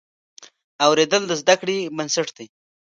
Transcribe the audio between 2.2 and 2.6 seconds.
دی.